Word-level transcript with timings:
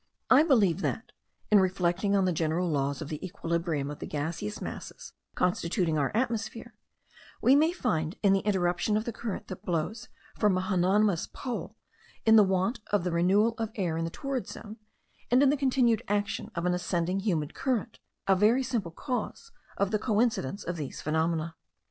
I 0.31 0.41
believe 0.41 0.81
that, 0.81 1.11
in 1.51 1.59
reflecting 1.59 2.15
on 2.15 2.25
the 2.25 2.31
general 2.33 2.67
laws 2.67 3.03
of 3.03 3.09
the 3.09 3.23
equilibrium 3.23 3.91
of 3.91 3.99
the 3.99 4.07
gaseous 4.07 4.59
masses 4.59 5.13
constituting 5.35 5.95
our 5.99 6.09
atmosphere, 6.17 6.73
we 7.39 7.55
may 7.55 7.71
find, 7.71 8.15
in 8.23 8.33
the 8.33 8.39
interruption 8.39 8.97
of 8.97 9.05
the 9.05 9.13
current 9.13 9.47
that 9.47 9.63
blows 9.63 10.09
from 10.39 10.57
an 10.57 10.63
homonymous 10.63 11.27
pole, 11.31 11.75
in 12.25 12.35
the 12.35 12.41
want 12.43 12.79
of 12.89 13.03
the 13.03 13.11
renewal 13.11 13.53
of 13.59 13.69
air 13.75 13.95
in 13.95 14.03
the 14.03 14.09
torrid 14.09 14.47
zone, 14.47 14.77
and 15.29 15.43
in 15.43 15.51
the 15.51 15.55
continued 15.55 16.01
action 16.07 16.49
of 16.55 16.65
an 16.65 16.73
ascending 16.73 17.19
humid 17.19 17.53
current, 17.53 17.99
a 18.27 18.35
very 18.35 18.63
simple 18.63 18.89
cause 18.89 19.51
of 19.77 19.91
the 19.91 19.99
coincidence 19.99 20.63
of 20.63 20.77
these 20.77 20.99
phenomena. 20.99 21.55